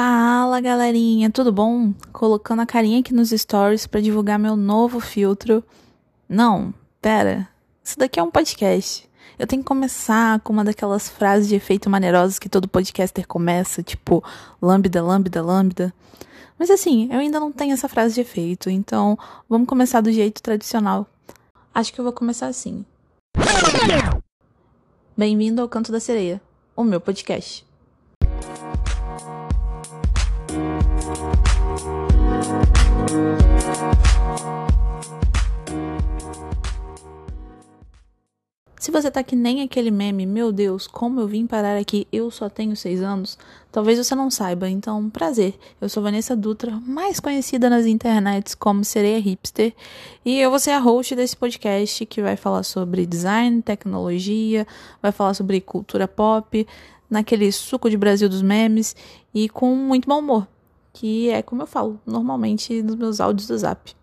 [0.00, 1.92] Fala galerinha, tudo bom?
[2.12, 5.60] Colocando a carinha aqui nos stories para divulgar meu novo filtro.
[6.28, 7.48] Não, pera,
[7.82, 9.10] isso daqui é um podcast.
[9.36, 13.82] Eu tenho que começar com uma daquelas frases de efeito maneirosas que todo podcaster começa,
[13.82, 14.22] tipo
[14.62, 15.92] lambda, lambda, lambda.
[16.56, 19.18] Mas assim, eu ainda não tenho essa frase de efeito, então
[19.48, 21.08] vamos começar do jeito tradicional.
[21.74, 22.86] Acho que eu vou começar assim.
[25.16, 26.40] Bem-vindo ao Canto da Sereia,
[26.76, 27.66] o meu podcast.
[38.78, 42.30] Se você tá que nem aquele meme, meu Deus, como eu vim parar aqui, eu
[42.30, 43.36] só tenho seis anos,
[43.70, 45.58] talvez você não saiba, então prazer.
[45.80, 49.74] Eu sou Vanessa Dutra, mais conhecida nas internets como Sereia Hipster,
[50.24, 54.66] e eu vou ser a host desse podcast que vai falar sobre design, tecnologia,
[55.02, 56.66] vai falar sobre cultura pop,
[57.10, 58.94] naquele suco de Brasil dos memes
[59.34, 60.46] e com muito bom humor,
[60.92, 63.94] que é como eu falo normalmente nos meus áudios do Zap.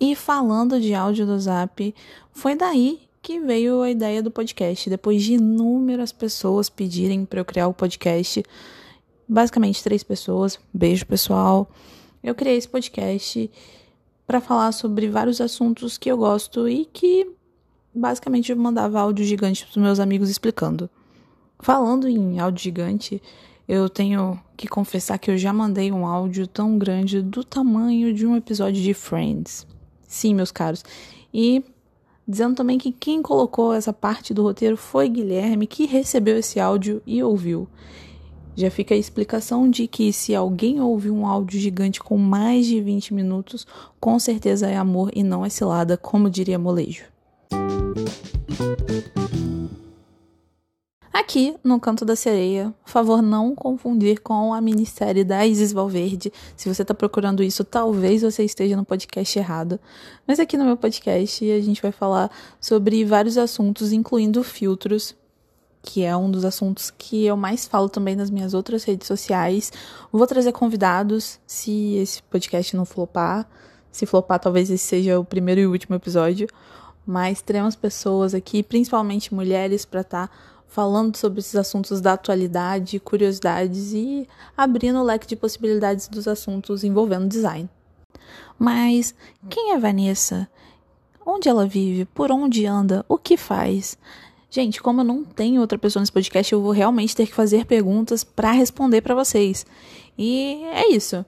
[0.00, 1.94] E falando de áudio do Zap,
[2.32, 4.90] foi daí que veio a ideia do podcast.
[4.90, 8.42] Depois de inúmeras pessoas pedirem para eu criar o podcast,
[9.28, 11.70] basicamente três pessoas, beijo pessoal,
[12.22, 13.50] eu criei esse podcast
[14.26, 17.30] para falar sobre vários assuntos que eu gosto e que
[17.94, 20.90] basicamente eu mandava áudio gigante para meus amigos explicando.
[21.60, 23.22] Falando em áudio gigante,
[23.68, 28.26] eu tenho que confessar que eu já mandei um áudio tão grande do tamanho de
[28.26, 29.66] um episódio de Friends.
[30.06, 30.84] Sim, meus caros.
[31.32, 31.64] E
[32.26, 37.02] dizendo também que quem colocou essa parte do roteiro foi Guilherme, que recebeu esse áudio
[37.06, 37.68] e ouviu.
[38.54, 42.80] Já fica a explicação de que se alguém ouve um áudio gigante com mais de
[42.80, 43.66] 20 minutos,
[43.98, 47.04] com certeza é amor e não é cilada, como diria Molejo.
[51.12, 56.32] Aqui, no Canto da Sereia, favor não confundir com a minissérie da Isis Valverde.
[56.56, 59.78] Se você está procurando isso, talvez você esteja no podcast errado.
[60.26, 65.14] Mas aqui no meu podcast a gente vai falar sobre vários assuntos, incluindo filtros,
[65.82, 69.70] que é um dos assuntos que eu mais falo também nas minhas outras redes sociais.
[70.10, 73.46] Vou trazer convidados, se esse podcast não flopar.
[73.90, 76.48] Se flopar, talvez esse seja o primeiro e último episódio.
[77.06, 80.28] Mas teremos pessoas aqui, principalmente mulheres, para estar.
[80.28, 86.26] Tá falando sobre esses assuntos da atualidade, curiosidades e abrindo o leque de possibilidades dos
[86.26, 87.68] assuntos envolvendo design.
[88.58, 89.14] Mas
[89.50, 90.48] quem é Vanessa?
[91.26, 92.06] Onde ela vive?
[92.06, 93.04] Por onde anda?
[93.06, 93.98] O que faz?
[94.50, 97.66] Gente, como eu não tenho outra pessoa nesse podcast, eu vou realmente ter que fazer
[97.66, 99.66] perguntas para responder para vocês.
[100.16, 101.22] E é isso.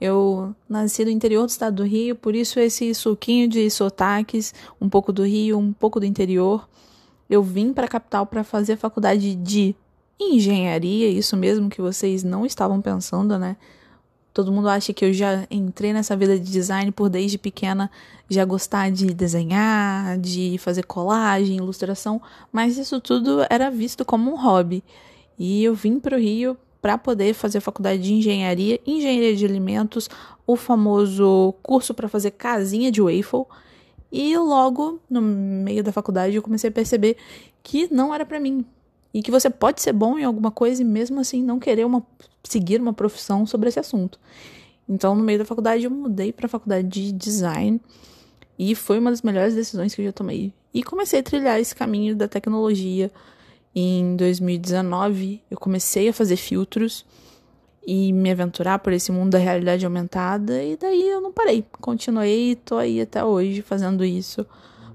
[0.00, 4.88] Eu nasci no interior do estado do Rio, por isso esse suquinho de sotaques, um
[4.88, 6.68] pouco do Rio, um pouco do interior.
[7.28, 9.74] Eu vim para a capital para fazer a faculdade de
[10.20, 13.56] engenharia, isso mesmo que vocês não estavam pensando, né?
[14.32, 17.88] Todo mundo acha que eu já entrei nessa vida de design por desde pequena
[18.28, 22.20] já gostar de desenhar, de fazer colagem, ilustração,
[22.50, 24.82] mas isso tudo era visto como um hobby.
[25.38, 30.10] E eu vim para o Rio para poder fazer faculdade de engenharia, engenharia de alimentos,
[30.46, 33.44] o famoso curso para fazer casinha de waffle
[34.16, 37.16] e logo, no meio da faculdade, eu comecei a perceber
[37.64, 38.64] que não era para mim.
[39.12, 42.00] E que você pode ser bom em alguma coisa e mesmo assim não querer uma,
[42.44, 44.20] seguir uma profissão sobre esse assunto.
[44.88, 47.80] Então, no meio da faculdade, eu mudei para a faculdade de design
[48.56, 50.52] e foi uma das melhores decisões que eu já tomei.
[50.72, 53.10] E comecei a trilhar esse caminho da tecnologia.
[53.74, 57.04] Em 2019, eu comecei a fazer filtros
[57.86, 61.64] e me aventurar por esse mundo da realidade aumentada e daí eu não parei.
[61.80, 64.46] Continuei e tô aí até hoje fazendo isso,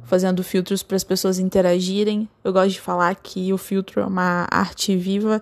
[0.04, 2.28] fazendo filtros para as pessoas interagirem.
[2.44, 5.42] Eu gosto de falar que o filtro é uma arte viva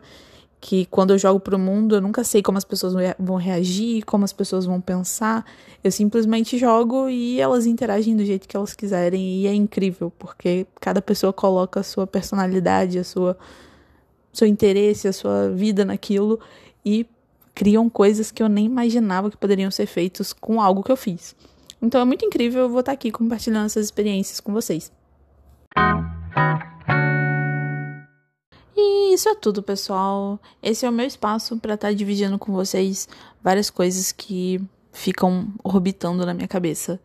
[0.59, 4.25] que quando eu jogo pro mundo, eu nunca sei como as pessoas vão reagir, como
[4.25, 5.45] as pessoas vão pensar.
[5.83, 10.65] Eu simplesmente jogo e elas interagem do jeito que elas quiserem e é incrível, porque
[10.81, 13.37] cada pessoa coloca a sua personalidade, a sua
[14.33, 16.39] seu interesse, a sua vida naquilo
[16.85, 17.07] e
[17.57, 21.35] criam coisas que eu nem imaginava que poderiam ser feitos com algo que eu fiz.
[21.81, 24.91] Então é muito incrível, eu vou estar aqui compartilhando essas experiências com vocês.
[28.75, 30.39] E isso é tudo, pessoal.
[30.61, 33.09] Esse é o meu espaço para estar dividindo com vocês
[33.41, 34.61] várias coisas que
[34.91, 36.99] ficam orbitando na minha cabeça.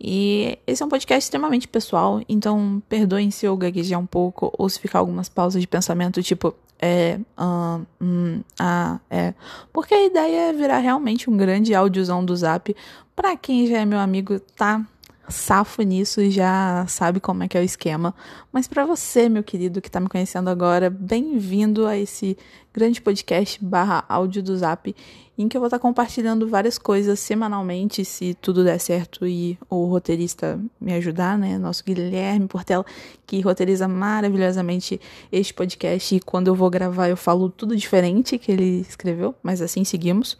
[0.00, 4.70] E esse é um podcast extremamente pessoal, então perdoem se eu gaguejar um pouco ou
[4.70, 9.32] se ficar algumas pausas de pensamento, tipo, é, um, hum, ah, é.
[9.72, 12.74] Porque a ideia é virar realmente um grande áudiozão do zap.
[13.14, 14.84] Pra quem já é meu amigo, tá
[15.28, 18.14] safo nisso e já sabe como é que é o esquema.
[18.52, 22.36] Mas para você, meu querido, que tá me conhecendo agora, bem-vindo a esse
[22.72, 24.94] grande podcast barra áudio do Zap,
[25.36, 29.58] em que eu vou estar tá compartilhando várias coisas semanalmente, se tudo der certo e
[29.68, 31.58] o roteirista me ajudar, né?
[31.58, 32.84] Nosso Guilherme Portela,
[33.26, 36.16] que roteiriza maravilhosamente este podcast.
[36.16, 40.38] E quando eu vou gravar, eu falo tudo diferente que ele escreveu, mas assim seguimos.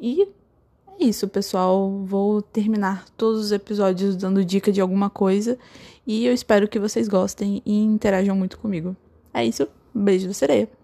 [0.00, 0.28] E
[1.00, 2.02] é isso, pessoal.
[2.04, 5.58] Vou terminar todos os episódios dando dica de alguma coisa.
[6.06, 8.96] E eu espero que vocês gostem e interajam muito comigo.
[9.32, 9.66] É isso.
[9.94, 10.81] Beijo da sereia.